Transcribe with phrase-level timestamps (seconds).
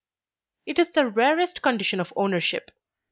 [0.65, 2.71] It is the rarest condition of ownership.